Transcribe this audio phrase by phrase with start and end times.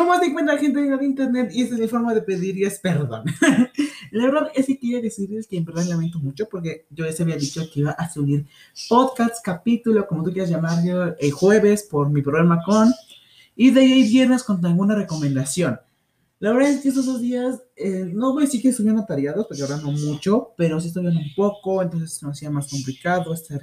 [0.00, 1.50] ¿Cómo se encuentra gente de internet?
[1.52, 3.22] Y esta es mi forma de pedir y es perdón.
[4.12, 7.36] la verdad es que quería decirles que en verdad lamento mucho porque yo les había
[7.36, 8.46] dicho que iba a subir
[8.88, 12.90] podcast, capítulo, como tú quieras llamarlo, el jueves por mi programa con
[13.54, 15.78] y de ahí viernes con alguna recomendación.
[16.38, 19.46] La verdad es que estos dos días, eh, no voy a decir que estuvieron atareados,
[19.46, 23.60] porque ahora no mucho, pero sí estuvieron un poco, entonces me hacía más complicado estar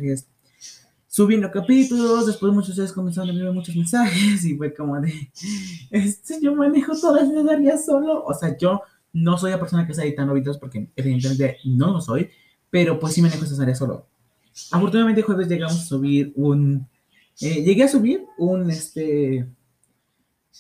[1.18, 5.32] subiendo capítulos, después muchos de ustedes comenzaron a enviar muchos mensajes y fue como de,
[5.90, 8.82] este, yo manejo todas esas áreas solo, o sea, yo
[9.14, 12.30] no soy la persona que está editando videos porque evidentemente no lo soy,
[12.70, 14.06] pero pues sí manejo esas áreas solo.
[14.72, 16.88] Afortunadamente jueves llegamos a subir un,
[17.42, 19.48] eh, llegué a subir un, este,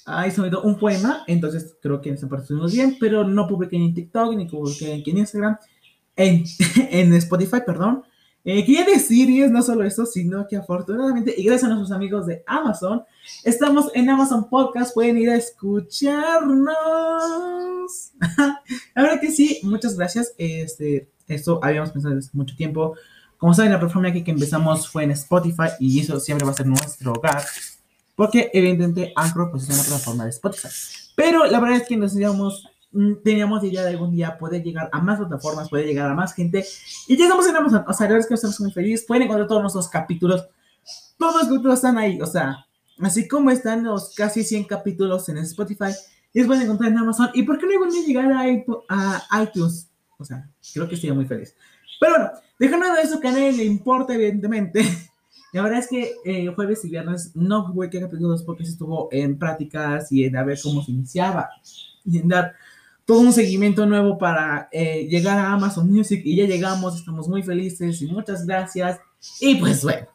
[0.08, 3.75] Ahí subido un poema, entonces creo que en esa parte estuvimos bien, pero no publiqué
[3.75, 5.58] en TikTok ni publiqué en Instagram,
[6.16, 6.45] en,
[6.89, 8.03] en Spotify, perdón.
[8.49, 11.91] Eh, quería decir, y es no solo eso, sino que afortunadamente, y gracias a nuestros
[11.91, 13.03] amigos de Amazon,
[13.43, 16.71] estamos en Amazon Podcast, pueden ir a escucharnos.
[18.95, 20.33] Verdad que sí, muchas gracias.
[20.38, 22.95] Este, esto habíamos pensado desde mucho tiempo.
[23.38, 26.67] Como saben, la plataforma que empezamos fue en Spotify y eso siempre va a ser
[26.67, 27.44] nuestro hogar
[28.17, 30.69] porque evidentemente Anchor pues, es una plataforma de Spotify.
[31.16, 32.19] Pero la verdad es que nos mm,
[33.23, 36.66] teníamos idea de algún día poder llegar a más plataformas, poder llegar a más gente.
[37.07, 37.85] Y ya estamos en Amazon.
[37.88, 39.05] O sea, la verdad es que estamos muy felices.
[39.05, 40.47] Pueden encontrar todos nuestros capítulos.
[41.17, 42.21] Todos los capítulos están ahí.
[42.21, 42.66] O sea,
[42.99, 45.91] así como están los casi 100 capítulos en Spotify,
[46.33, 47.29] los pueden encontrar en Amazon.
[47.33, 49.89] ¿Y por qué no iban a llegar a, iTunes?
[50.17, 51.55] O sea, creo que estaría muy feliz.
[51.99, 54.83] Pero bueno, dejando de eso que a nadie le importa, evidentemente.
[55.53, 59.07] La verdad es que eh, jueves y viernes no jugué que capítulos porque se estuvo
[59.11, 61.49] en prácticas y en a ver cómo se iniciaba
[62.05, 62.53] y en dar
[63.08, 67.41] todo un seguimiento nuevo para eh, llegar a Amazon Music y ya llegamos, estamos muy
[67.41, 69.00] felices y muchas gracias.
[69.39, 70.08] Y pues bueno,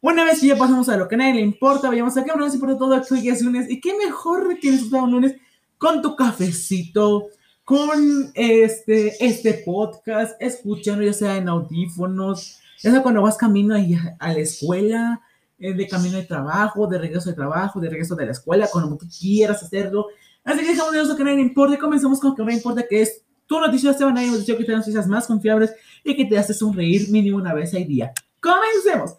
[0.00, 2.30] una vez que ya pasamos a lo que a nadie le importa, vayamos a qué
[2.30, 3.68] no por todo esto es lunes.
[3.68, 5.34] Y qué mejor que disfrutar un lunes
[5.78, 7.26] con tu cafecito,
[7.64, 14.38] con este, este podcast, escuchando ya sea en audífonos, eso cuando vas camino a, la
[14.38, 15.20] escuela,
[15.58, 18.96] eh, de camino de trabajo, de regreso de trabajo, de regreso de la escuela, cuando
[18.96, 20.06] tú quieras hacerlo.
[20.44, 23.02] Así que dejamos de eso que no importa y comenzamos con que no importa que
[23.02, 26.26] es tu noticia te van a ir que te dan noticias más confiables y que
[26.26, 28.12] te hace sonreír mínimo una vez al día.
[28.40, 29.16] Comencemos.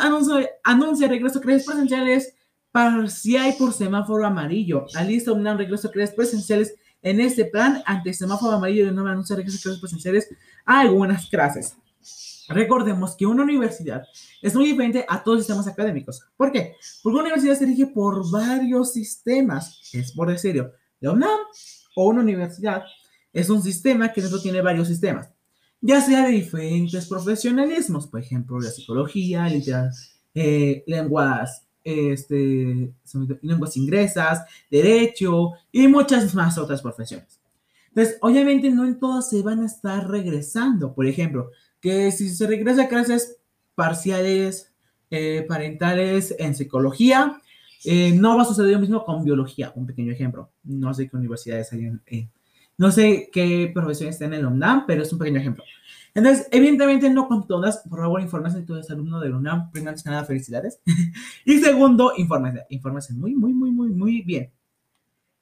[0.00, 2.34] Anuncia, anuncia regreso a clases presenciales
[2.72, 4.86] parcial por semáforo amarillo.
[4.94, 9.36] Alista un regreso a clases presenciales en este plan ante semáforo amarillo y no anuncia
[9.36, 10.28] regreso a clases presenciales
[10.64, 11.76] a algunas clases.
[12.48, 14.04] Recordemos que una universidad
[14.40, 16.22] es muy diferente a todos los sistemas académicos.
[16.36, 16.76] ¿Por qué?
[17.02, 19.90] Porque una universidad se rige por varios sistemas.
[19.92, 21.38] Es por decirlo, la UNAM
[21.94, 22.82] o una universidad
[23.32, 25.28] es un sistema que dentro tiene varios sistemas,
[25.80, 29.48] ya sea de diferentes profesionalismos, por ejemplo, la psicología,
[30.34, 32.92] eh, lenguas, este,
[33.42, 37.40] lenguas ingresas, derecho y muchas más otras profesiones.
[37.88, 40.94] Entonces, obviamente no en todas se van a estar regresando.
[40.94, 43.38] Por ejemplo, que si se regresa a clases
[43.74, 44.72] parciales
[45.10, 47.40] eh, parentales en psicología,
[47.84, 49.72] eh, no va a suceder lo mismo con biología.
[49.74, 50.50] Un pequeño ejemplo.
[50.64, 52.02] No sé qué universidades hay en,
[52.76, 55.64] no sé qué profesiones están en el UNAM, pero es un pequeño ejemplo.
[56.14, 59.96] Entonces, evidentemente no con todas, por favor, infórmense si tú eres alumno del UNAM, primero
[59.96, 60.80] que nada, felicidades.
[61.44, 64.52] y segundo, infórmense, infórmense muy, muy, muy, muy, muy bien.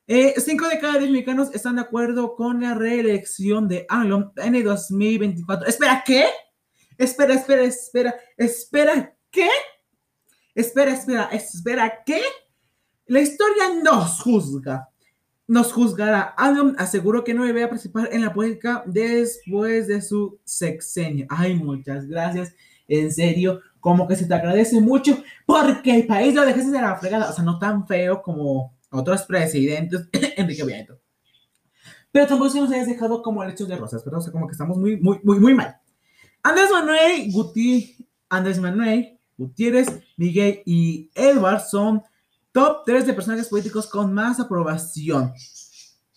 [0.08, 4.54] Eh, cinco de cada diez mexicanos están de acuerdo con la reelección de AMLO en
[4.54, 5.66] el 2024.
[5.66, 6.26] Espera, ¿qué?
[6.96, 9.48] Espera, espera, espera, espera, ¿qué?
[10.54, 12.22] Espera, espera, espera, ¿qué?
[13.06, 14.88] La historia nos juzga.
[15.48, 16.34] Nos juzgará.
[16.36, 21.26] AMLO aseguró que no a participar en la política después de su sexenio.
[21.30, 22.54] Ay, muchas gracias.
[22.86, 26.96] En serio, como que se te agradece mucho porque el país lo dejaste de la
[26.96, 27.30] fregada.
[27.30, 31.00] O sea, no tan feo como otros presidentes, Enrique Nieto.
[32.12, 34.96] Pero tampoco se nos hayas dejado como lechos de rosas, pero como que estamos muy,
[34.96, 35.76] muy, muy, muy mal.
[36.42, 37.96] Andrés Manuel, Guti,
[38.28, 42.02] Andrés Manuel, Gutiérrez, Miguel y Edward son
[42.52, 45.32] top 3 de personajes políticos con más aprobación.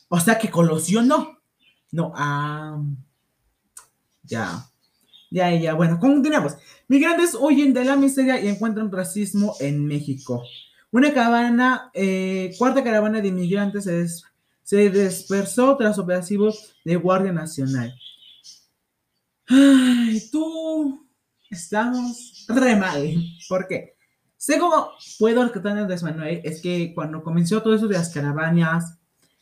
[0.07, 1.37] O sea que Colosio no.
[1.91, 2.13] No,
[4.23, 4.65] ya.
[5.31, 6.55] Ya, ya, bueno, continuamos.
[6.87, 10.43] Migrantes huyen de la miseria y encuentran racismo en México.
[10.91, 13.85] Una caravana, eh, cuarta caravana de inmigrantes
[14.63, 17.93] se, dispersó tras operativos de Guardia Nacional.
[19.47, 21.07] Ay, tú,
[21.49, 23.15] estamos re mal.
[23.47, 23.95] ¿Por qué?
[24.35, 28.97] Sé cómo puedo rescatar a Manuel, es que cuando comenzó todo eso de las caravanas,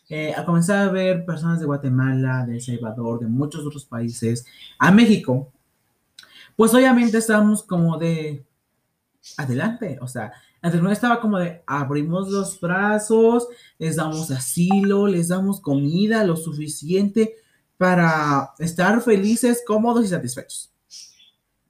[0.10, 4.46] eh, a comenzar a ver personas de Guatemala, de El Salvador, de muchos otros países,
[4.80, 5.52] a México,
[6.56, 8.46] pues obviamente estábamos como de
[9.38, 10.32] adelante, o sea,
[10.62, 17.36] Manuel estaba como de abrimos los brazos, les damos asilo, les damos comida lo suficiente
[17.78, 20.74] para estar felices, cómodos y satisfechos.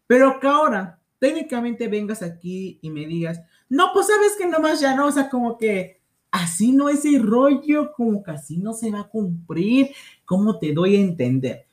[0.08, 4.96] Pero que ahora técnicamente vengas aquí y me digas, no, pues sabes que nomás ya
[4.96, 6.00] no, o sea, como que
[6.32, 9.92] así no es el rollo, como que así no se va a cumplir,
[10.26, 11.68] ¿cómo te doy a entender?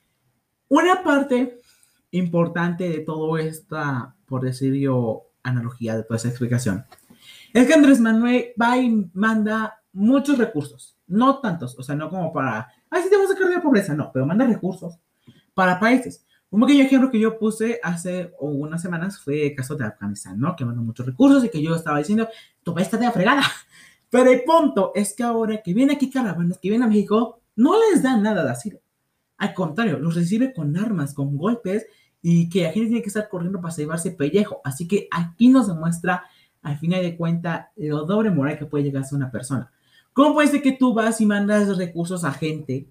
[0.69, 1.61] Una parte
[2.11, 6.85] importante de todo esta, por decir yo, analogía, de toda esa explicación,
[7.55, 12.33] es que Andrés Manuel va y manda muchos recursos, no tantos, o sea, no como
[12.33, 14.99] para, ay, sí, te vamos a sacar de la pobreza, no, pero manda recursos
[15.55, 16.27] para países.
[16.51, 20.55] Un pequeño ejemplo que yo puse hace unas semanas fue el caso de Afganistán, ¿no?
[20.55, 22.29] Que mandó muchos recursos y que yo estaba diciendo,
[22.63, 23.43] tu país está de fregada.
[24.11, 27.75] Pero el punto es que ahora que viene aquí caravanas, que viene a México, no
[27.91, 28.79] les dan nada de asilo.
[29.37, 31.87] Al contrario, los recibe con armas, con golpes
[32.23, 34.61] y que la gente tiene que estar corriendo para salvarse pellejo.
[34.65, 36.25] Así que aquí nos demuestra,
[36.65, 39.71] al final de cuentas, lo doble moral que puede llegar a ser una persona.
[40.13, 42.89] ¿Cómo puede ser que tú vas y mandas recursos a gente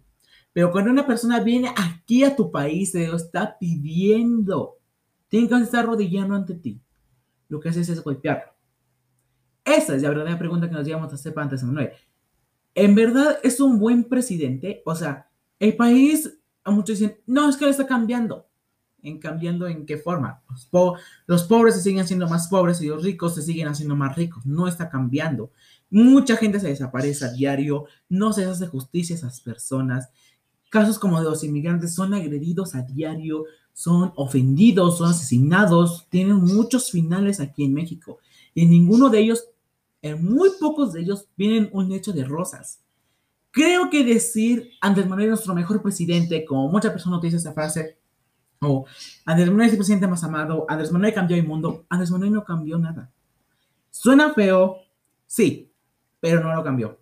[0.54, 4.78] pero cuando una persona viene aquí a tu país, se lo está pidiendo,
[5.28, 6.80] tiene que estar arrodillando ante ti.
[7.50, 8.54] Lo que haces es golpearlo.
[9.66, 11.92] Esa es la verdadera pregunta que nos llevamos a hacer antes, Manuel.
[12.76, 14.84] ¿En verdad es un buen presidente?
[14.86, 15.28] O sea,
[15.60, 18.48] el país, a muchos dicen, no, es que lo está cambiando.
[19.04, 20.42] ¿En cambiando en qué forma?
[21.28, 24.46] Los, pobres se siguen haciendo más pobres y los ricos se siguen haciendo más ricos.
[24.46, 25.52] No está cambiando.
[25.90, 30.10] Mucha gente se desaparece a diario, no se hace justicia a esas personas.
[30.70, 36.90] Casos como de los inmigrantes son agredidos a diario, son ofendidos, son asesinados, tienen muchos
[36.90, 38.20] finales aquí en México.
[38.56, 39.50] Y en ninguno de ellos,
[40.02, 42.80] en muy pocos de ellos, vienen un hecho de rosas.
[43.52, 47.98] Creo que decir Andrés Manuel es nuestro mejor presidente, como muchas personas utilizan esa frase,
[48.64, 48.86] o
[49.26, 52.44] Andrés Manuel es el presidente más amado, Andrés Manuel cambió el mundo, Andrés Manuel no
[52.44, 53.10] cambió nada.
[53.90, 54.78] Suena feo,
[55.28, 55.72] sí,
[56.20, 56.98] pero no lo cambió.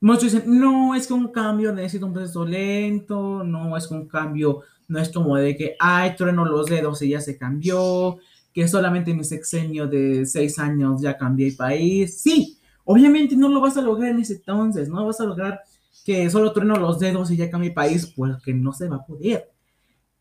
[0.00, 4.06] Muchos dicen, no, es que un cambio necesita un proceso lento, no es que un
[4.06, 8.18] cambio, no es como de que, ay, trueno los dedos y ya se cambió,
[8.52, 12.20] que solamente en mi sexenio de seis años ya cambié el país.
[12.20, 15.60] Sí, obviamente no lo vas a lograr en ese entonces, no vas a lograr
[16.04, 19.04] que solo trueno los dedos y ya cambie el país, porque no se va a
[19.06, 19.50] poder.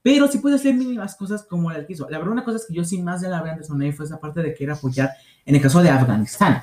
[0.06, 2.08] Pero sí puede hacer mínimas cosas como la que hizo.
[2.08, 4.20] La verdad, una cosa es que yo sin más de la verdad de fue esa
[4.20, 5.10] parte de que era apoyar
[5.44, 6.62] en el caso de Afganistán.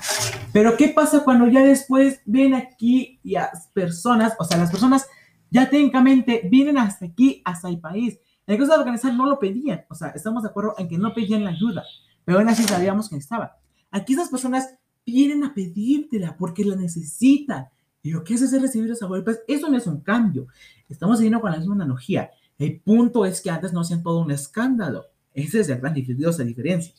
[0.53, 5.05] Pero ¿qué pasa cuando ya después ven aquí y a personas, o sea, las personas
[5.51, 8.17] ya técnicamente vienen hasta aquí, hasta el país?
[8.47, 10.97] En el caso de Afganistán no lo pedían, o sea, estamos de acuerdo en que
[10.97, 11.83] no pedían la ayuda,
[12.23, 13.57] pero aún así sabíamos que estaba.
[13.91, 14.73] Aquí esas personas
[15.05, 17.67] vienen a pedírtela porque la necesitan.
[18.01, 20.47] Y lo que hace es recibir esos golpes, eso no es un cambio.
[20.87, 22.29] Estamos siguiendo con la misma analogía.
[22.57, 25.05] El punto es que antes no hacían todo un escándalo.
[25.33, 26.93] Esa es la gran diferencia.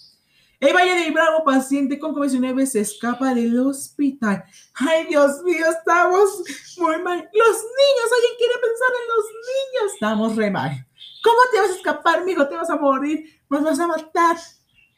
[0.61, 4.45] El Valle de Bravo, paciente con COVID-19, se escapa del hospital.
[4.75, 6.43] Ay, Dios mío, estamos
[6.79, 7.19] muy mal.
[7.19, 9.93] Los niños, alguien quiere pensar en los niños.
[9.95, 10.87] Estamos re mal.
[11.23, 12.49] ¿Cómo te vas a escapar, amigo?
[12.49, 14.37] Te vas a morir, nos vas a matar.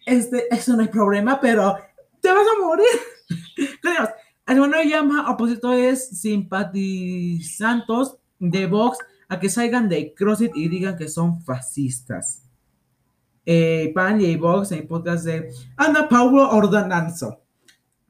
[0.05, 1.77] Este, eso no hay problema, pero
[2.21, 2.87] te vas a morir.
[3.83, 4.11] Tenemos,
[4.47, 8.99] el bueno llama opositores simpatizantes de Vox
[9.29, 12.47] a que salgan de CrossFit y digan que son fascistas
[13.47, 17.41] eh, Pan y Vox en podcast de Ana Paula Ordananzo.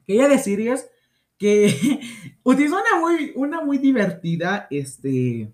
[0.05, 0.89] Quería decirles
[1.37, 2.01] que
[2.43, 5.53] utilizó una muy, una muy divertida, este,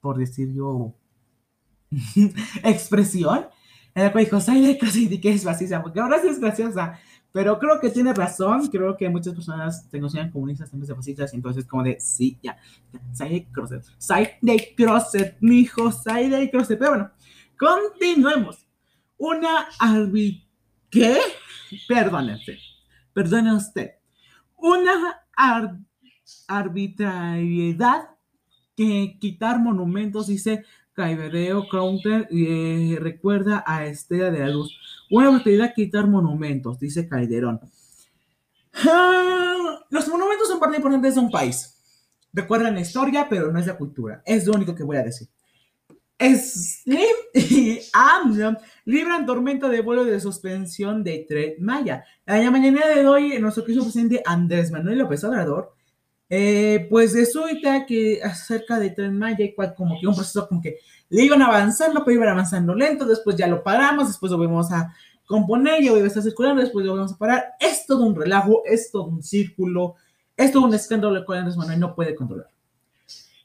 [0.00, 0.94] por decir yo,
[2.62, 3.46] expresión,
[3.94, 6.98] en la cual dijo, soy de y que es fascista, porque ahora sí es graciosa,
[7.36, 10.94] pero creo que tiene razón, creo que muchas personas se consideran comunistas en vez de
[10.94, 12.56] fascistas, entonces como de, sí, ya,
[13.12, 17.10] soy de Crosset, soy de Crosset, mijo, soy de Crosset, pero bueno,
[17.58, 18.66] continuemos
[19.18, 20.46] una arbit...
[20.88, 21.18] ¿Qué?
[21.86, 22.56] Perdónese.
[23.12, 23.90] Perdone usted.
[24.56, 25.20] Una
[26.48, 28.12] arbitrariedad
[28.74, 30.64] que quitar monumentos, dice
[30.96, 34.76] Caibereo Counter, eh, recuerda a Estela de la Luz.
[35.10, 37.60] Una arbitrariedad quitar monumentos, dice Calderón.
[38.72, 41.74] Ah, los monumentos son parte importante de un país.
[42.32, 44.22] Recuerdan la historia, pero no es la cultura.
[44.24, 45.28] Es lo único que voy a decir.
[46.18, 46.98] Slim
[47.34, 47.80] y
[48.86, 52.04] libran tormenta de vuelo de suspensión de Tren Maya.
[52.24, 55.74] La mañana de hoy, nuestro querido presidente Andrés Manuel López Obrador,
[56.28, 60.78] eh, pues resulta que acerca de Tren Maya, como que un proceso como que
[61.08, 64.92] le iban avanzando, pero iban avanzando lento, después ya lo paramos, después lo vamos a
[65.26, 67.54] componer, ya a estar circulando, después lo vamos a parar.
[67.60, 69.94] Es todo un relajo, es todo un círculo,
[70.36, 72.50] es todo un escándalo que Andrés Manuel no puede controlar.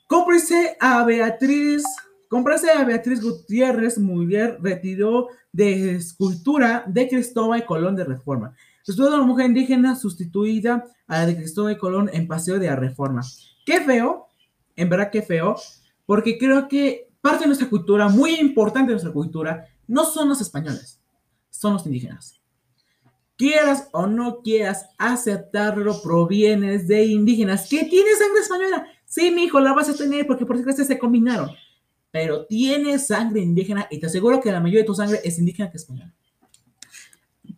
[0.08, 1.84] Cómplice a Beatriz
[2.32, 8.56] Comprase a Beatriz Gutiérrez Muller retiró de escultura de Cristóbal Colón de Reforma.
[8.88, 13.22] Estuvo una mujer indígena sustituida a la de Cristóbal Colón en Paseo de la Reforma.
[13.66, 14.28] Qué feo,
[14.76, 15.56] en verdad qué feo,
[16.06, 20.42] porque creo que parte de nuestra cultura, muy importante de nuestra cultura, no son los
[20.42, 21.00] españoles,
[21.50, 22.40] son los indígenas.
[23.38, 28.88] Quieras o no quieras aceptarlo, provienes de indígenas que tienen sangre española.
[29.06, 31.50] Sí, mi hijo, la vas a tener porque por supuesto se combinaron.
[32.12, 35.72] Pero tienes sangre indígena y te aseguro que la mayoría de tu sangre es indígena
[35.72, 36.14] que española.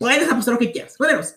[0.03, 0.95] Puedes apostar lo que quieras.
[0.97, 1.35] Podemos.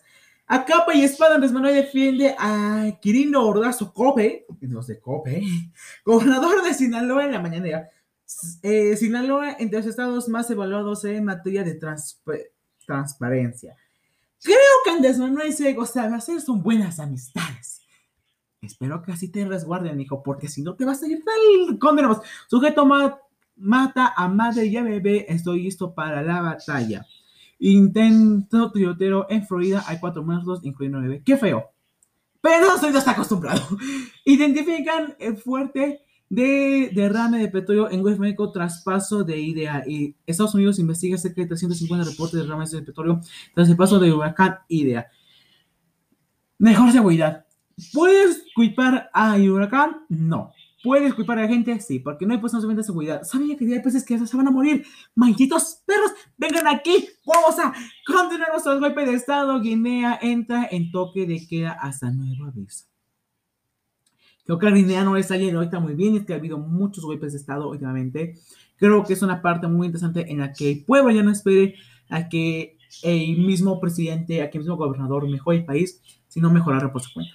[0.49, 5.43] A capa y espada, Andrés Manuel defiende a Quirino Ordazo Cope, los de Cope,
[6.05, 7.91] gobernador de Sinaloa en la mañanera.
[8.63, 11.81] Eh, Sinaloa, entre los estados más evaluados en materia de
[12.87, 13.77] transparencia.
[14.43, 17.81] Creo que Andrés Manuel se sabe hacer son buenas amistades.
[18.63, 21.79] Espero que así te resguarden, hijo, porque si no te vas a ir tal.
[21.79, 22.19] Condenamos.
[22.49, 22.87] Sujeto
[23.57, 25.27] mata a madre y a bebé.
[25.29, 27.07] Estoy listo para la batalla.
[27.59, 29.85] Intento tirotero en Florida.
[29.87, 31.23] Hay cuatro muertos, incluyendo bebé.
[31.25, 31.71] Qué feo.
[32.41, 33.61] Pero no está acostumbrado.
[34.25, 39.83] Identifican el fuerte de derrame de petróleo en Gulf México tras paso de Idea.
[39.87, 43.21] Y Estados Unidos investiga cerca de 350 reportes de derrames de petróleo
[43.55, 45.07] tras el paso de huracán Idea.
[46.59, 47.45] Mejor seguridad.
[47.93, 50.05] ¿Puedes culpar a huracán?
[50.09, 50.53] No.
[50.83, 51.81] ¿Puedes culpar a la gente?
[51.81, 53.23] Sí, porque no hay puestos de seguridad.
[53.25, 54.85] ¿Sabía que hay peces que se van a morir?
[55.15, 56.13] ¡Malditos perros!
[56.37, 57.09] ¡Vengan aquí!
[57.25, 57.73] ¡Vamos a
[58.07, 59.59] continuar nuestro golpe de Estado!
[59.61, 62.85] Guinea entra en toque de queda hasta nuevo aviso.
[64.45, 67.33] Creo que Guinea no está yendo ahorita muy bien, es que ha habido muchos golpes
[67.33, 68.35] de Estado últimamente.
[68.77, 71.75] Creo que es una parte muy interesante en la que el pueblo ya no espere
[72.11, 76.93] a que el mismo presidente, a que el mismo gobernador mejore el país, sino mejorarlo
[76.93, 77.33] por su cuenta.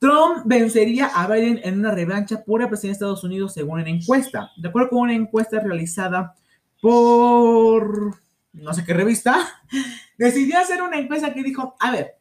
[0.00, 3.88] Trump vencería a Biden en una revancha por la presidencia de Estados Unidos según una
[3.88, 4.50] encuesta.
[4.56, 6.34] De acuerdo con una encuesta realizada
[6.80, 8.18] por
[8.52, 9.36] no sé qué revista,
[10.18, 12.16] decidió hacer una encuesta que dijo, a ver,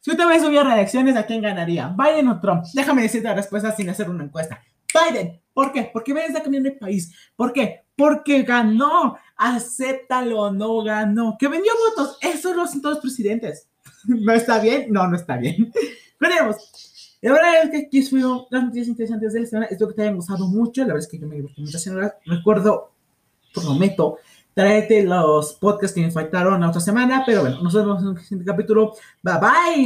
[0.00, 1.94] si usted me subir reacciones, ¿a quién ganaría?
[1.96, 2.64] ¿Biden o Trump?
[2.72, 4.62] Déjame decirte la respuesta sin hacer una encuesta.
[4.92, 5.40] Biden.
[5.52, 5.90] ¿Por qué?
[5.92, 7.12] Porque Biden está cambiando el país.
[7.34, 7.84] ¿Por qué?
[7.96, 9.16] Porque ganó.
[9.36, 11.36] Acéptalo, no ganó.
[11.38, 12.18] Que vendió votos.
[12.20, 13.68] Eso lo hacen todos los presidentes.
[14.04, 14.92] ¿No está bien?
[14.92, 15.72] No, no está bien.
[16.20, 16.93] Veremos.
[17.24, 19.66] La verdad es que aquí fueron las noticias interesantes de la semana.
[19.70, 20.82] Espero que te hayan gustado mucho.
[20.82, 21.78] La verdad es que yo me gustó mucho.
[22.26, 22.90] Recuerdo,
[23.54, 24.18] prometo,
[24.52, 27.22] traerte los podcasts que me faltaron la otra semana.
[27.24, 28.92] Pero bueno, nos vemos en el siguiente capítulo.
[29.22, 29.82] Bye bye.